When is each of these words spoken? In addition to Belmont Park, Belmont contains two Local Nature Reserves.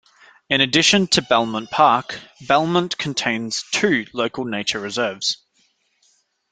In 0.49 0.61
addition 0.61 1.05
to 1.09 1.21
Belmont 1.21 1.69
Park, 1.69 2.19
Belmont 2.47 2.97
contains 2.97 3.63
two 3.71 4.07
Local 4.15 4.45
Nature 4.45 4.79
Reserves. 4.79 5.45